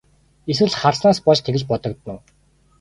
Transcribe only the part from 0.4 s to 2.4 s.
Эсвэл хардсанаас болж тэгж бодогдоно уу?